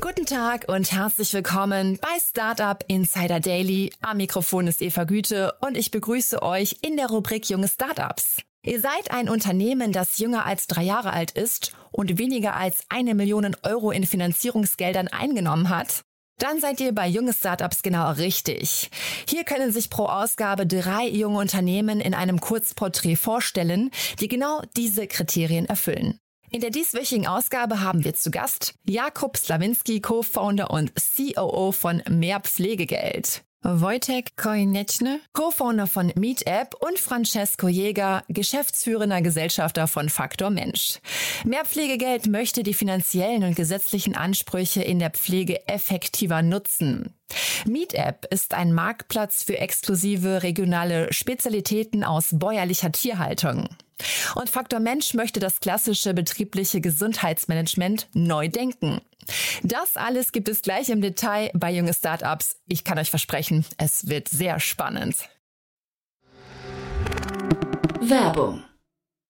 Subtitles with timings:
[0.00, 3.92] Guten Tag und herzlich willkommen bei Startup Insider Daily.
[4.00, 8.36] Am Mikrofon ist Eva Güte und ich begrüße euch in der Rubrik Junge Startups.
[8.62, 13.16] Ihr seid ein Unternehmen, das jünger als drei Jahre alt ist und weniger als eine
[13.16, 16.02] Million Euro in Finanzierungsgeldern eingenommen hat?
[16.38, 18.92] Dann seid ihr bei junge Startups genau richtig.
[19.28, 25.08] Hier können sich pro Ausgabe drei junge Unternehmen in einem Kurzporträt vorstellen, die genau diese
[25.08, 26.20] Kriterien erfüllen.
[26.50, 32.40] In der dieswöchigen Ausgabe haben wir zu Gast Jakub Slawinski, Co-Founder und COO von Mehr
[32.40, 33.42] Pflegegeld.
[33.62, 41.00] Wojtek Koineczny, Co-Founder von MeetApp und Francesco Jäger, geschäftsführender Gesellschafter von Faktor Mensch.
[41.44, 47.14] Mehr Pflegegeld möchte die finanziellen und gesetzlichen Ansprüche in der Pflege effektiver nutzen.
[47.66, 53.68] MeetApp ist ein Marktplatz für exklusive regionale Spezialitäten aus bäuerlicher Tierhaltung.
[54.34, 59.00] Und Faktor Mensch möchte das klassische betriebliche Gesundheitsmanagement neu denken.
[59.62, 62.56] Das alles gibt es gleich im Detail bei junge Startups.
[62.66, 65.16] Ich kann euch versprechen, es wird sehr spannend.
[68.00, 68.64] Werbung.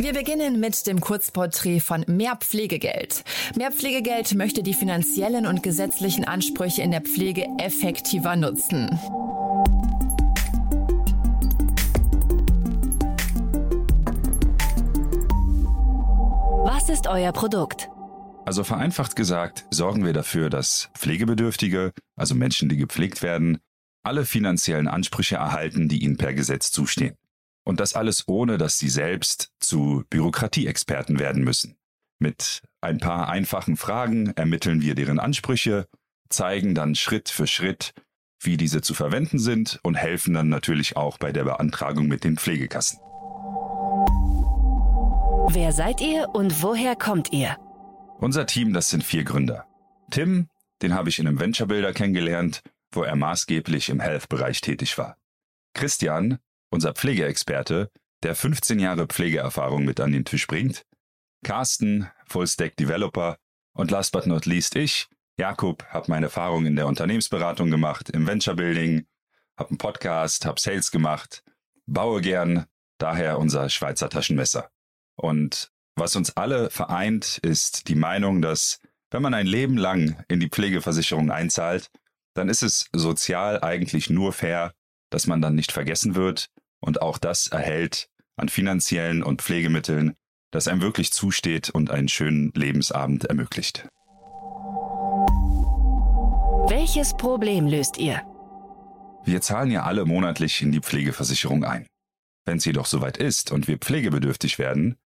[0.00, 3.24] Wir beginnen mit dem Kurzporträt von Mehr Pflegegeld.
[3.56, 8.88] Mehr Pflegegeld möchte die finanziellen und gesetzlichen Ansprüche in der Pflege effektiver nutzen.
[16.64, 17.90] Was ist euer Produkt?
[18.46, 23.58] Also vereinfacht gesagt, sorgen wir dafür, dass Pflegebedürftige, also Menschen, die gepflegt werden,
[24.04, 27.16] alle finanziellen Ansprüche erhalten, die ihnen per Gesetz zustehen.
[27.68, 31.76] Und das alles ohne, dass sie selbst zu Bürokratieexperten werden müssen.
[32.18, 35.86] Mit ein paar einfachen Fragen ermitteln wir deren Ansprüche,
[36.30, 37.92] zeigen dann Schritt für Schritt,
[38.40, 42.38] wie diese zu verwenden sind und helfen dann natürlich auch bei der Beantragung mit den
[42.38, 43.00] Pflegekassen.
[45.50, 47.58] Wer seid ihr und woher kommt ihr?
[48.18, 49.66] Unser Team, das sind vier Gründer.
[50.10, 50.48] Tim,
[50.80, 52.62] den habe ich in einem Venture Builder kennengelernt,
[52.92, 55.18] wo er maßgeblich im Health-Bereich tätig war.
[55.74, 56.38] Christian,
[56.70, 57.90] unser Pflegeexperte,
[58.22, 60.84] der 15 Jahre Pflegeerfahrung mit an den Tisch bringt.
[61.44, 63.38] Carsten, Fullstack Developer
[63.72, 65.08] und last but not least ich,
[65.38, 69.06] Jakob, habe meine Erfahrung in der Unternehmensberatung gemacht, im Venture Building,
[69.56, 71.44] habe einen Podcast, habe Sales gemacht,
[71.86, 72.66] baue gern,
[72.98, 74.68] daher unser Schweizer Taschenmesser.
[75.14, 78.80] Und was uns alle vereint, ist die Meinung, dass
[79.10, 81.90] wenn man ein Leben lang in die Pflegeversicherung einzahlt,
[82.34, 84.74] dann ist es sozial eigentlich nur fair,
[85.10, 86.50] dass man dann nicht vergessen wird
[86.80, 90.14] und auch das erhält an finanziellen und Pflegemitteln,
[90.50, 93.88] das einem wirklich zusteht und einen schönen Lebensabend ermöglicht.
[96.68, 98.22] Welches Problem löst ihr?
[99.24, 101.86] Wir zahlen ja alle monatlich in die Pflegeversicherung ein.
[102.46, 104.96] Wenn es jedoch soweit ist und wir pflegebedürftig werden,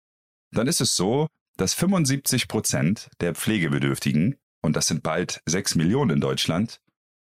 [0.53, 6.11] dann ist es so, dass 75 Prozent der Pflegebedürftigen, und das sind bald 6 Millionen
[6.11, 6.81] in Deutschland,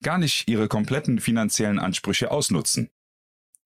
[0.03, 2.91] gar nicht ihre kompletten finanziellen Ansprüche ausnutzen.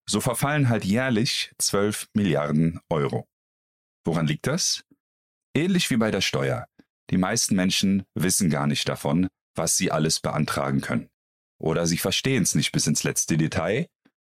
[0.08, 3.28] So verfallen halt jährlich 12 Milliarden Euro.
[4.06, 4.82] Woran liegt das?
[5.55, 6.66] Ähnlich wie bei der Steuer.
[7.10, 11.10] Die meisten Menschen wissen gar nicht davon, was sie alles beantragen können.
[11.60, 13.87] Oder sie verstehen es nicht bis ins letzte Detail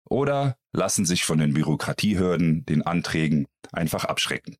[0.09, 4.57] oder lassen sich von den Bürokratiehürden, den Anträgen einfach abschrecken.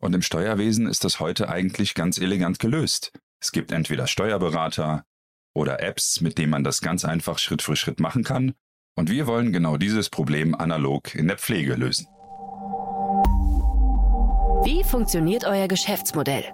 [0.00, 3.10] Und im Steuerwesen ist das heute eigentlich ganz elegant gelöst.
[3.40, 5.04] Es gibt entweder Steuerberater
[5.54, 8.54] oder Apps, mit denen man das ganz einfach Schritt für Schritt machen kann.
[8.94, 12.06] Und wir wollen genau dieses Problem analog in der Pflege lösen.
[14.64, 16.44] Wie funktioniert euer Geschäftsmodell?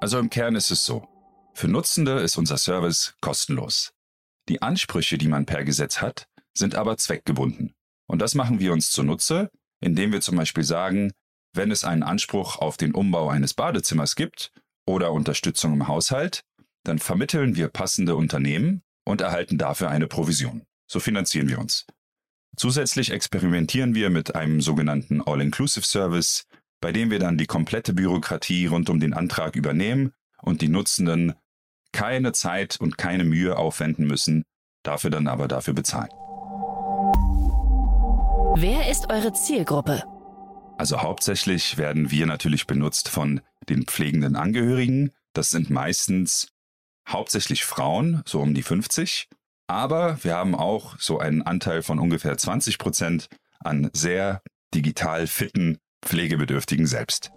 [0.00, 1.06] Also im Kern ist es so.
[1.54, 3.92] Für Nutzende ist unser Service kostenlos.
[4.48, 7.74] Die Ansprüche, die man per Gesetz hat, sind aber zweckgebunden.
[8.06, 11.12] Und das machen wir uns zunutze, indem wir zum Beispiel sagen,
[11.54, 14.52] wenn es einen Anspruch auf den Umbau eines Badezimmers gibt
[14.86, 16.42] oder Unterstützung im Haushalt,
[16.84, 20.62] dann vermitteln wir passende Unternehmen und erhalten dafür eine Provision.
[20.88, 21.86] So finanzieren wir uns.
[22.56, 26.46] Zusätzlich experimentieren wir mit einem sogenannten All-Inclusive-Service,
[26.80, 30.12] bei dem wir dann die komplette Bürokratie rund um den Antrag übernehmen
[30.42, 31.34] und die Nutzenden
[31.92, 34.44] keine Zeit und keine Mühe aufwenden müssen,
[34.82, 36.10] dafür dann aber dafür bezahlen.
[38.56, 40.02] Wer ist eure Zielgruppe?
[40.78, 45.12] Also hauptsächlich werden wir natürlich benutzt von den pflegenden Angehörigen.
[45.32, 46.48] Das sind meistens
[47.06, 49.28] hauptsächlich Frauen, so um die 50.
[49.68, 53.28] Aber wir haben auch so einen Anteil von ungefähr 20 Prozent
[53.60, 54.42] an sehr
[54.74, 57.30] digital fitten Pflegebedürftigen selbst.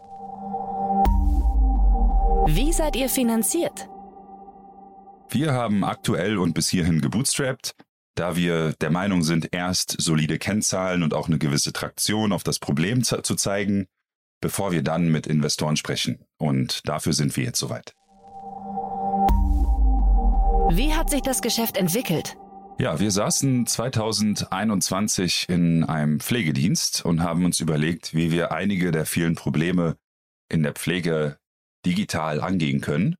[2.47, 3.89] Wie seid ihr finanziert?
[5.29, 7.75] Wir haben aktuell und bis hierhin gebootstrapped,
[8.15, 12.59] da wir der Meinung sind, erst solide Kennzahlen und auch eine gewisse Traktion auf das
[12.59, 13.87] Problem zu zeigen,
[14.41, 16.25] bevor wir dann mit Investoren sprechen.
[16.37, 17.93] Und dafür sind wir jetzt soweit.
[20.73, 22.37] Wie hat sich das Geschäft entwickelt?
[22.79, 29.05] Ja, wir saßen 2021 in einem Pflegedienst und haben uns überlegt, wie wir einige der
[29.05, 29.97] vielen Probleme
[30.47, 31.37] in der Pflege
[31.85, 33.15] digital angehen können.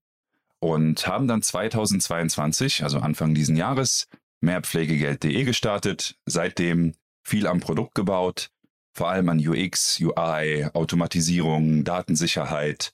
[0.62, 4.08] Und haben dann 2022, also Anfang diesen Jahres,
[4.40, 8.50] mehrpflegegeld.de gestartet, seitdem viel am Produkt gebaut,
[8.94, 12.94] vor allem an UX, UI, Automatisierung, Datensicherheit,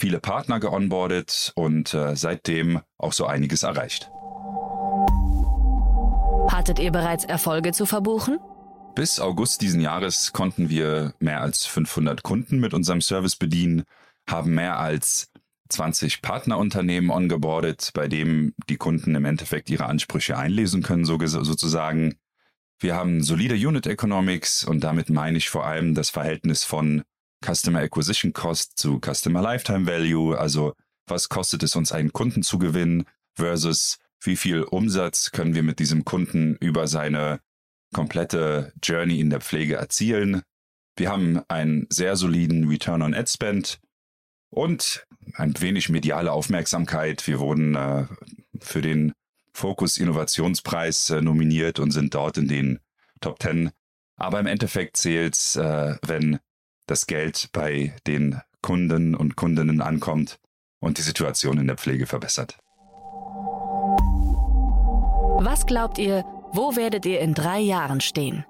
[0.00, 4.10] viele Partner geonboardet und äh, seitdem auch so einiges erreicht.
[6.50, 8.38] Hattet ihr bereits Erfolge zu verbuchen?
[8.94, 13.84] Bis August diesen Jahres konnten wir mehr als 500 Kunden mit unserem Service bedienen,
[14.28, 15.30] haben mehr als
[15.68, 22.16] 20 Partnerunternehmen ongeboardet, bei dem die Kunden im Endeffekt ihre Ansprüche einlesen können, so sozusagen.
[22.80, 27.02] Wir haben solide Unit Economics und damit meine ich vor allem das Verhältnis von
[27.44, 30.74] Customer Acquisition Cost zu Customer Lifetime Value, also
[31.06, 33.04] was kostet es uns einen Kunden zu gewinnen
[33.34, 37.40] versus wie viel Umsatz können wir mit diesem Kunden über seine
[37.92, 40.42] komplette Journey in der Pflege erzielen.
[40.96, 43.80] Wir haben einen sehr soliden Return on Ad Spend
[44.50, 47.26] und ein wenig mediale Aufmerksamkeit.
[47.26, 48.06] Wir wurden äh,
[48.60, 49.12] für den
[49.52, 52.80] Focus Innovationspreis äh, nominiert und sind dort in den
[53.20, 53.70] Top 10.
[54.16, 56.38] Aber im Endeffekt zählt äh, wenn
[56.90, 60.40] das Geld bei den Kunden und Kundinnen ankommt
[60.80, 62.58] und die Situation in der Pflege verbessert.
[65.42, 68.44] Was glaubt ihr, wo werdet ihr in drei Jahren stehen?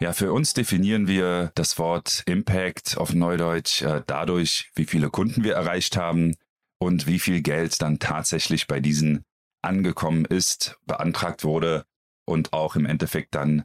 [0.00, 5.44] Ja, für uns definieren wir das Wort Impact auf Neudeutsch äh, dadurch, wie viele Kunden
[5.44, 6.34] wir erreicht haben
[6.78, 9.24] und wie viel Geld dann tatsächlich bei diesen
[9.62, 11.84] angekommen ist, beantragt wurde
[12.24, 13.64] und auch im Endeffekt dann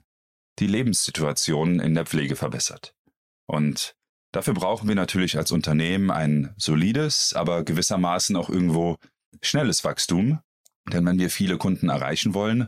[0.59, 2.95] die Lebenssituation in der Pflege verbessert.
[3.47, 3.95] Und
[4.31, 8.97] dafür brauchen wir natürlich als Unternehmen ein solides, aber gewissermaßen auch irgendwo
[9.41, 10.39] schnelles Wachstum.
[10.91, 12.67] Denn wenn wir viele Kunden erreichen wollen,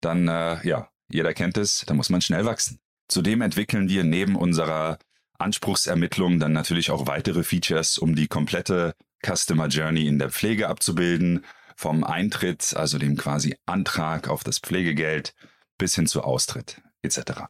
[0.00, 2.78] dann, äh, ja, jeder kennt es, da muss man schnell wachsen.
[3.08, 4.98] Zudem entwickeln wir neben unserer
[5.38, 8.94] Anspruchsermittlung dann natürlich auch weitere Features, um die komplette
[9.24, 11.44] Customer Journey in der Pflege abzubilden,
[11.76, 15.34] vom Eintritt, also dem quasi Antrag auf das Pflegegeld,
[15.78, 17.44] bis hin zu Austritt etc.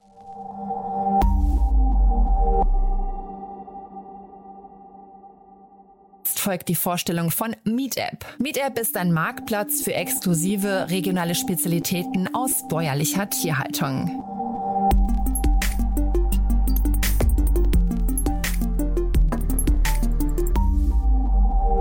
[6.46, 8.24] folgt die Vorstellung von Meetup.
[8.38, 14.22] Meetup ist ein Marktplatz für exklusive regionale Spezialitäten aus bäuerlicher Tierhaltung.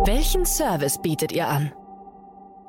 [0.07, 1.71] Welchen Service bietet ihr an?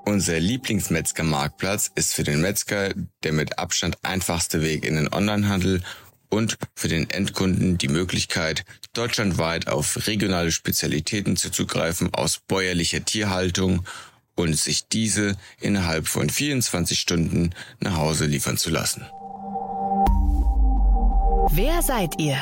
[0.04, 5.80] Unser Lieblingsmetzger-Marktplatz ist für den Metzger der mit Abstand einfachste Weg in den Onlinehandel
[6.28, 13.84] und für den Endkunden die Möglichkeit, deutschlandweit auf regionale Spezialitäten zuzugreifen aus bäuerlicher Tierhaltung
[14.34, 19.06] und sich diese innerhalb von 24 Stunden nach Hause liefern zu lassen.
[21.52, 22.38] Wer seid ihr?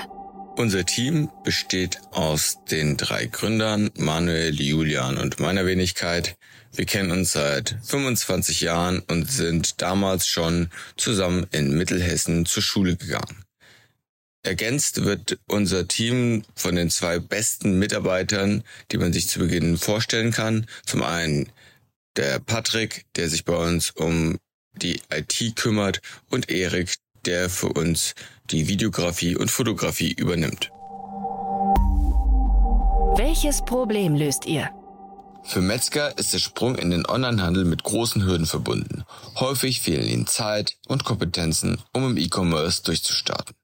[0.57, 6.37] Unser Team besteht aus den drei Gründern, Manuel, Julian und meiner Wenigkeit.
[6.73, 12.97] Wir kennen uns seit 25 Jahren und sind damals schon zusammen in Mittelhessen zur Schule
[12.97, 13.44] gegangen.
[14.45, 20.33] Ergänzt wird unser Team von den zwei besten Mitarbeitern, die man sich zu Beginn vorstellen
[20.33, 20.67] kann.
[20.85, 21.51] Zum einen
[22.17, 24.37] der Patrick, der sich bei uns um
[24.77, 28.15] die IT kümmert und Erik, der für uns
[28.51, 30.71] die Videografie und Fotografie übernimmt.
[33.17, 34.69] Welches Problem löst ihr?
[35.45, 39.05] Für Metzger ist der Sprung in den Onlinehandel mit großen Hürden verbunden.
[39.37, 43.55] Häufig fehlen ihnen Zeit und Kompetenzen, um im E-Commerce durchzustarten.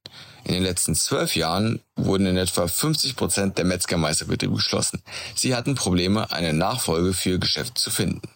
[0.45, 5.03] In den letzten zwölf Jahren wurden in etwa 50 Prozent der Metzgermeisterbetriebe geschlossen.
[5.35, 8.29] Sie hatten Probleme, eine Nachfolge für ihr Geschäft zu finden.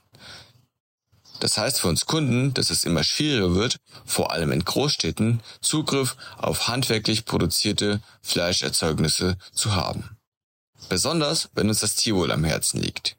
[1.41, 6.17] Das heißt für uns Kunden, dass es immer schwieriger wird, vor allem in Großstädten, Zugriff
[6.39, 10.17] auf handwerklich produzierte Fleischerzeugnisse zu haben.
[10.89, 13.17] Besonders, wenn uns das Tierwohl am Herzen liegt.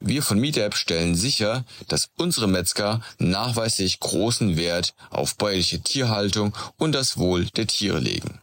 [0.00, 6.92] Wir von MeetApp stellen sicher, dass unsere Metzger nachweislich großen Wert auf bäuerliche Tierhaltung und
[6.92, 8.40] das Wohl der Tiere legen.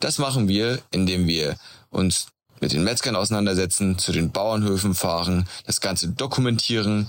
[0.00, 1.56] Das machen wir, indem wir
[1.90, 2.28] uns
[2.60, 7.08] mit den Metzgern auseinandersetzen, zu den Bauernhöfen fahren, das Ganze dokumentieren,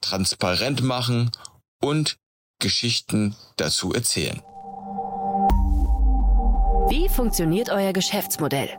[0.00, 1.30] transparent machen
[1.80, 2.16] und
[2.60, 4.40] Geschichten dazu erzählen.
[6.88, 8.78] Wie funktioniert euer Geschäftsmodell?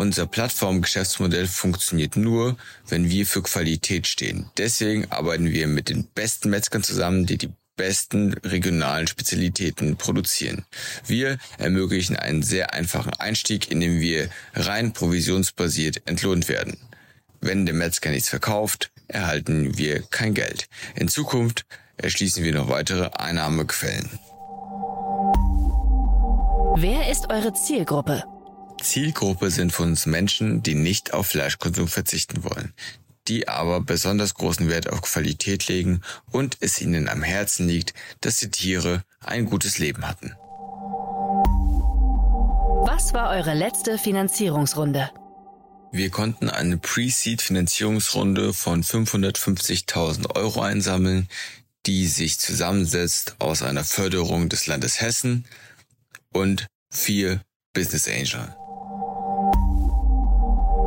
[0.00, 2.56] Unser Plattformgeschäftsmodell funktioniert nur,
[2.88, 4.48] wenn wir für Qualität stehen.
[4.56, 10.64] Deswegen arbeiten wir mit den besten Metzgern zusammen, die die besten regionalen Spezialitäten produzieren.
[11.06, 16.78] Wir ermöglichen einen sehr einfachen Einstieg, indem wir rein provisionsbasiert entlohnt werden.
[17.42, 20.68] Wenn der Metzger nichts verkauft, erhalten wir kein Geld.
[20.94, 21.66] In Zukunft
[21.98, 24.08] erschließen wir noch weitere Einnahmequellen.
[26.76, 28.24] Wer ist eure Zielgruppe?
[28.82, 32.72] Zielgruppe sind für uns Menschen, die nicht auf Fleischkonsum verzichten wollen,
[33.28, 38.36] die aber besonders großen Wert auf Qualität legen und es ihnen am Herzen liegt, dass
[38.38, 40.34] die Tiere ein gutes Leben hatten.
[42.86, 45.10] Was war eure letzte Finanzierungsrunde?
[45.92, 51.28] Wir konnten eine Pre-Seed-Finanzierungsrunde von 550.000 Euro einsammeln,
[51.86, 55.46] die sich zusammensetzt aus einer Förderung des Landes Hessen
[56.32, 57.40] und vier
[57.72, 58.54] Business Angel.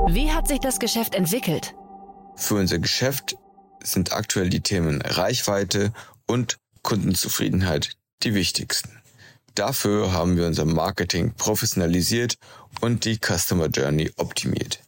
[0.07, 1.75] Wie hat sich das Geschäft entwickelt?
[2.35, 3.37] Für unser Geschäft
[3.81, 5.93] sind aktuell die Themen Reichweite
[6.27, 7.91] und Kundenzufriedenheit
[8.23, 9.01] die wichtigsten.
[9.55, 12.35] Dafür haben wir unser Marketing professionalisiert
[12.81, 14.79] und die Customer Journey optimiert.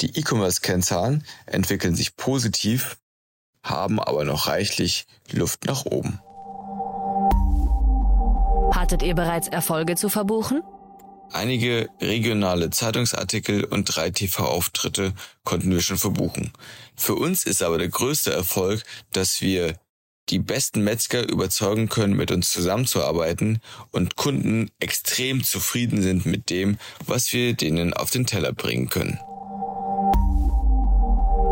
[0.00, 2.96] Die E-Commerce-Kennzahlen entwickeln sich positiv,
[3.62, 6.20] haben aber noch reichlich Luft nach oben.
[8.74, 10.62] Hattet ihr bereits Erfolge zu verbuchen?
[11.32, 16.52] Einige regionale Zeitungsartikel und drei TV-Auftritte konnten wir schon verbuchen.
[16.94, 19.74] Für uns ist aber der größte Erfolg, dass wir
[20.30, 26.78] die besten Metzger überzeugen können, mit uns zusammenzuarbeiten und Kunden extrem zufrieden sind mit dem,
[27.04, 29.18] was wir denen auf den Teller bringen können.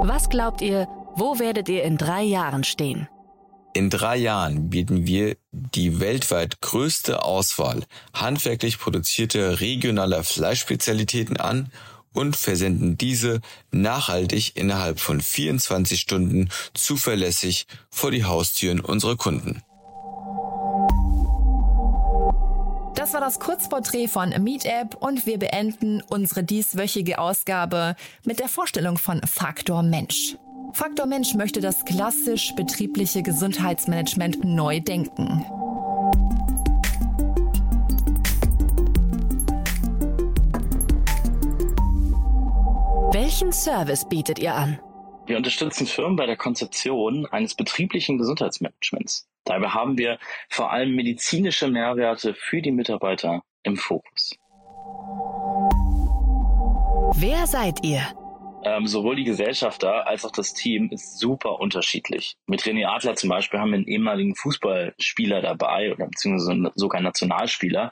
[0.05, 3.09] Was glaubt ihr, wo werdet ihr in drei Jahren stehen?
[3.75, 11.73] In drei Jahren bieten wir die weltweit größte Auswahl handwerklich produzierter regionaler Fleischspezialitäten an
[12.13, 19.63] und versenden diese nachhaltig innerhalb von 24 Stunden zuverlässig vor die Haustüren unserer Kunden.
[22.95, 28.99] Das war das Kurzporträt von MeetApp und wir beenden unsere dieswöchige Ausgabe mit der Vorstellung
[28.99, 30.37] von Faktor Mensch.
[30.73, 35.45] Faktor Mensch möchte das klassisch betriebliche Gesundheitsmanagement neu denken.
[43.13, 44.81] Welchen Service bietet ihr an?
[45.27, 49.29] Wir unterstützen Firmen bei der Konzeption eines betrieblichen Gesundheitsmanagements.
[49.45, 54.39] Dabei haben wir vor allem medizinische Mehrwerte für die Mitarbeiter im Fokus.
[57.15, 58.22] Wer seid ihr?
[58.65, 62.37] Ähm, sowohl die Gesellschafter als auch das Team ist super unterschiedlich.
[62.47, 67.91] Mit René Adler zum Beispiel haben wir einen ehemaligen Fußballspieler dabei oder beziehungsweise sogar Nationalspieler,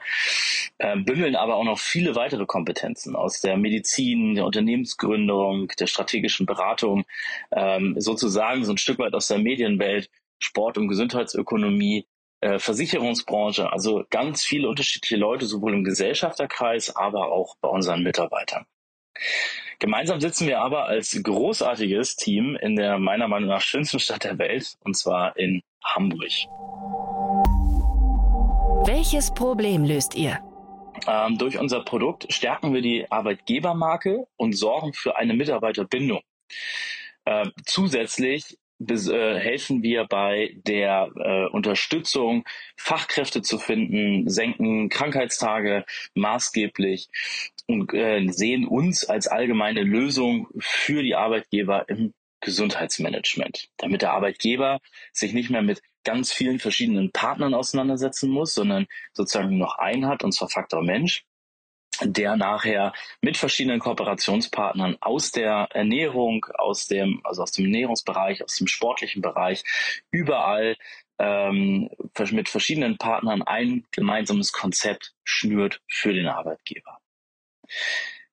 [0.77, 6.45] äh, bündeln aber auch noch viele weitere Kompetenzen aus der Medizin, der Unternehmensgründung, der strategischen
[6.45, 7.05] Beratung,
[7.51, 10.09] ähm, sozusagen so ein Stück weit aus der Medienwelt,
[10.39, 12.05] Sport- und Gesundheitsökonomie,
[12.41, 18.65] äh, Versicherungsbranche, also ganz viele unterschiedliche Leute, sowohl im Gesellschafterkreis, aber auch bei unseren Mitarbeitern.
[19.79, 24.37] Gemeinsam sitzen wir aber als großartiges Team in der meiner Meinung nach schönsten Stadt der
[24.37, 26.31] Welt, und zwar in Hamburg.
[28.85, 30.39] Welches Problem löst ihr?
[31.07, 36.21] Ähm, durch unser Produkt stärken wir die Arbeitgebermarke und sorgen für eine Mitarbeiterbindung.
[37.25, 42.45] Äh, zusätzlich bis, äh, helfen wir bei der äh, Unterstützung,
[42.77, 45.85] Fachkräfte zu finden, senken Krankheitstage
[46.15, 47.07] maßgeblich
[47.67, 54.79] und äh, sehen uns als allgemeine Lösung für die Arbeitgeber im Gesundheitsmanagement, damit der Arbeitgeber
[55.13, 60.23] sich nicht mehr mit ganz vielen verschiedenen Partnern auseinandersetzen muss, sondern sozusagen noch einen hat,
[60.23, 61.23] und zwar Faktor Mensch.
[62.01, 68.55] Der nachher mit verschiedenen Kooperationspartnern aus der Ernährung, aus dem, also aus dem Ernährungsbereich, aus
[68.55, 69.63] dem sportlichen Bereich,
[70.11, 70.77] überall
[71.19, 71.89] ähm,
[72.31, 76.99] mit verschiedenen Partnern ein gemeinsames Konzept schnürt für den Arbeitgeber.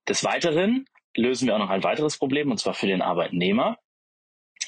[0.08, 3.78] Des Weiteren lösen wir auch noch ein weiteres Problem, und zwar für den Arbeitnehmer.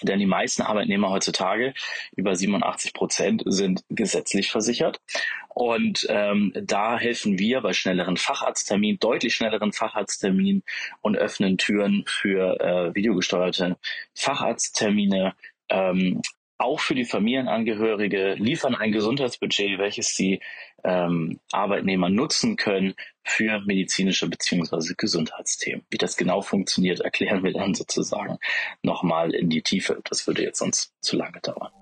[0.02, 1.74] Denn die meisten Arbeitnehmer heutzutage,
[2.16, 5.00] über 87 Prozent, sind gesetzlich versichert.
[5.48, 10.62] Und ähm, da helfen wir bei schnelleren Facharztterminen, deutlich schnelleren Facharztterminen
[11.00, 13.76] und öffnen Türen für äh, videogesteuerte
[14.14, 15.34] Facharzttermine
[15.68, 16.22] ähm,
[16.60, 20.40] auch für die Familienangehörige, liefern ein Gesundheitsbudget, welches die
[20.84, 25.84] ähm, Arbeitnehmer nutzen können für medizinische beziehungsweise Gesundheitsthemen.
[25.90, 28.38] Wie das genau funktioniert, erklären wir dann sozusagen
[28.82, 30.00] nochmal in die Tiefe.
[30.08, 31.72] Das würde jetzt sonst zu lange dauern.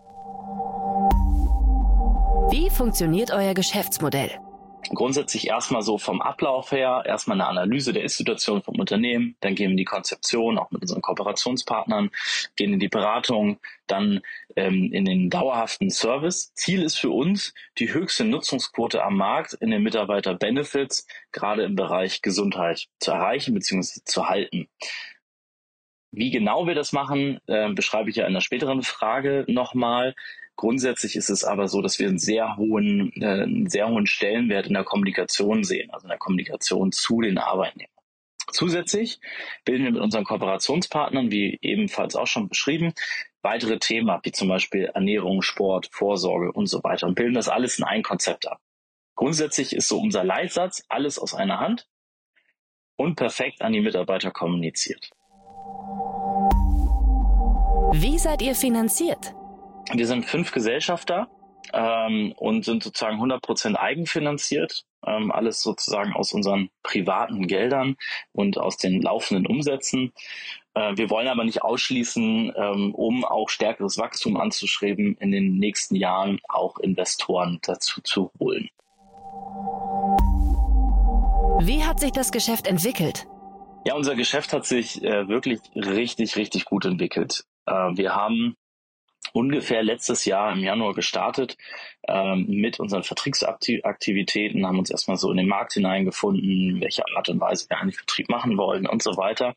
[2.50, 4.30] Wie funktioniert euer Geschäftsmodell?
[4.94, 9.68] Grundsätzlich erstmal so vom Ablauf her, erstmal eine Analyse der Ist-Situation vom Unternehmen, dann gehen
[9.68, 12.10] wir in die Konzeption, auch mit unseren Kooperationspartnern,
[12.56, 14.20] gehen in die Beratung, dann
[14.56, 16.52] ähm, in den dauerhaften Service.
[16.54, 22.22] Ziel ist für uns, die höchste Nutzungsquote am Markt in den Mitarbeiter-Benefits, gerade im Bereich
[22.22, 24.00] Gesundheit, zu erreichen bzw.
[24.04, 24.68] zu halten.
[26.10, 30.14] Wie genau wir das machen, äh, beschreibe ich ja in einer späteren Frage nochmal.
[30.58, 34.66] Grundsätzlich ist es aber so, dass wir einen sehr hohen, äh, einen sehr hohen Stellenwert
[34.66, 37.92] in der Kommunikation sehen, also in der Kommunikation zu den Arbeitnehmern.
[38.50, 39.20] Zusätzlich
[39.64, 42.92] bilden wir mit unseren Kooperationspartnern, wie ebenfalls auch schon beschrieben,
[43.40, 47.48] weitere Themen ab, wie zum Beispiel Ernährung, Sport, Vorsorge und so weiter und bilden das
[47.48, 48.60] alles in ein Konzept ab.
[49.14, 51.86] Grundsätzlich ist so unser Leitsatz alles aus einer Hand
[52.96, 55.08] und perfekt an die Mitarbeiter kommuniziert.
[57.92, 59.37] Wie seid ihr finanziert?
[59.92, 61.28] Wir sind fünf Gesellschafter
[61.72, 64.84] ähm, und sind sozusagen 100% eigenfinanziert.
[65.06, 67.96] Ähm, alles sozusagen aus unseren privaten Geldern
[68.32, 70.12] und aus den laufenden Umsätzen.
[70.74, 75.94] Äh, wir wollen aber nicht ausschließen, ähm, um auch stärkeres Wachstum anzuschreiben, in den nächsten
[75.94, 78.68] Jahren auch Investoren dazu zu holen.
[81.60, 83.26] Wie hat sich das Geschäft entwickelt?
[83.84, 87.44] Ja, unser Geschäft hat sich äh, wirklich richtig, richtig gut entwickelt.
[87.66, 88.56] Äh, wir haben
[89.32, 91.56] ungefähr letztes Jahr im Januar gestartet
[92.06, 97.40] ähm, mit unseren Vertriebsaktivitäten, haben uns erstmal so in den Markt hineingefunden, welche Art und
[97.40, 99.54] Weise wir eigentlich Vertrieb machen wollen und so weiter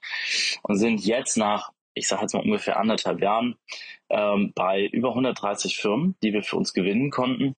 [0.63, 3.55] und sind jetzt nach ich sage jetzt mal ungefähr anderthalb Jahren
[4.10, 7.53] ähm, bei über 130 Firmen, die wir für uns gewinnen konnten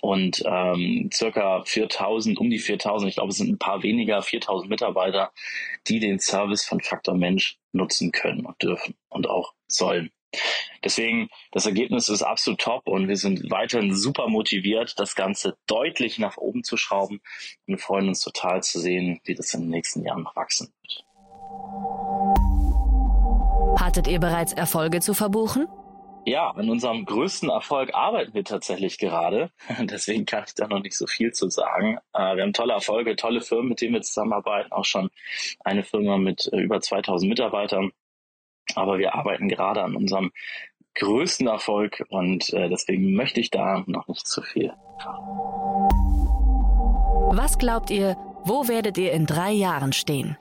[0.00, 4.70] und ähm, circa 4000, um die 4000, ich glaube es sind ein paar weniger, 4000
[4.70, 5.32] Mitarbeiter,
[5.88, 10.10] die den Service von Faktor Mensch nutzen können und dürfen und auch sollen.
[10.82, 16.18] Deswegen, das Ergebnis ist absolut top und wir sind weiterhin super motiviert, das Ganze deutlich
[16.18, 17.20] nach oben zu schrauben
[17.66, 21.04] und freuen uns total zu sehen, wie das in den nächsten Jahren noch wachsen wird.
[23.80, 25.66] Hattet ihr bereits Erfolge zu verbuchen?
[26.26, 29.50] Ja, an unserem größten Erfolg arbeiten wir tatsächlich gerade.
[29.80, 31.98] Deswegen kann ich da noch nicht so viel zu sagen.
[32.12, 34.70] Äh, wir haben tolle Erfolge, tolle Firmen, mit denen wir zusammenarbeiten.
[34.72, 35.10] Auch schon
[35.64, 37.92] eine Firma mit äh, über 2000 Mitarbeitern.
[38.76, 40.32] Aber wir arbeiten gerade an unserem
[40.94, 44.72] größten Erfolg und äh, deswegen möchte ich da noch nicht zu viel.
[47.32, 50.36] Was glaubt ihr, wo werdet ihr in drei Jahren stehen?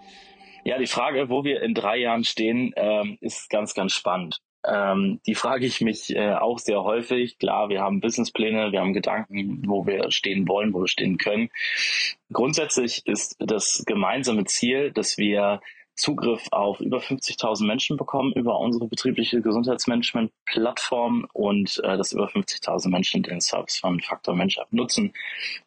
[0.63, 4.41] Ja, die Frage, wo wir in drei Jahren stehen, ähm, ist ganz, ganz spannend.
[4.67, 7.37] Ähm, die frage ich mich äh, auch sehr häufig.
[7.39, 11.49] Klar, wir haben Businesspläne, wir haben Gedanken, wo wir stehen wollen, wo wir stehen können.
[12.33, 15.61] Grundsätzlich ist das gemeinsame Ziel, dass wir
[15.99, 22.89] Zugriff auf über 50.000 Menschen bekommen über unsere betriebliche Gesundheitsmanagement-Plattform und äh, dass über 50.000
[22.89, 25.13] Menschen den Service von Faktor Mensch nutzen,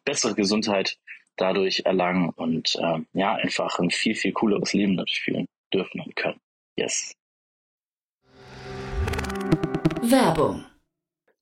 [0.03, 0.97] bessere Gesundheit
[1.35, 6.15] dadurch erlangen und äh, ja, einfach ein viel, viel cooleres Leben dadurch führen dürfen und
[6.15, 6.39] können.
[6.75, 7.13] Yes.
[10.01, 10.65] Werbung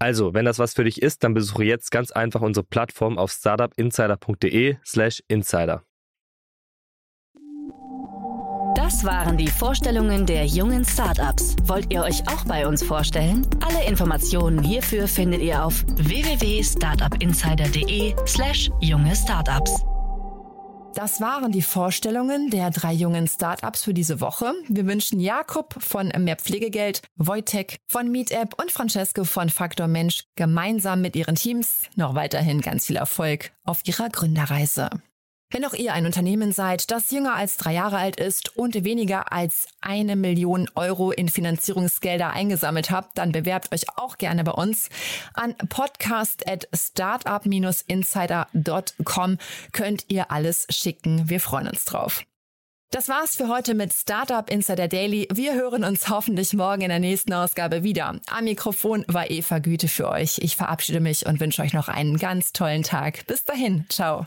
[0.00, 3.32] Also, wenn das was für dich ist, dann besuche jetzt ganz einfach unsere Plattform auf
[3.32, 5.82] startupinsider.de/slash insider.
[8.74, 11.54] Das waren die Vorstellungen der jungen Startups.
[11.64, 13.46] Wollt ihr euch auch bei uns vorstellen?
[13.60, 19.84] Alle Informationen hierfür findet ihr auf www.startupinsider.de/slash junge Startups.
[20.94, 24.52] Das waren die Vorstellungen der drei jungen Startups für diese Woche.
[24.68, 31.00] Wir wünschen Jakob von Mehr Pflegegeld, Wojtek von MeetApp und Francesco von Faktor Mensch gemeinsam
[31.00, 34.90] mit ihren Teams noch weiterhin ganz viel Erfolg auf ihrer Gründerreise.
[35.52, 39.32] Wenn auch ihr ein Unternehmen seid, das jünger als drei Jahre alt ist und weniger
[39.32, 44.90] als eine Million Euro in Finanzierungsgelder eingesammelt habt, dann bewerbt euch auch gerne bei uns.
[45.34, 49.38] An podcast at startup-insider.com
[49.72, 51.28] könnt ihr alles schicken.
[51.28, 52.22] Wir freuen uns drauf.
[52.92, 55.28] Das war's für heute mit Startup Insider Daily.
[55.32, 58.20] Wir hören uns hoffentlich morgen in der nächsten Ausgabe wieder.
[58.28, 60.38] Am Mikrofon war Eva Güte für euch.
[60.38, 63.24] Ich verabschiede mich und wünsche euch noch einen ganz tollen Tag.
[63.26, 63.86] Bis dahin.
[63.88, 64.26] Ciao.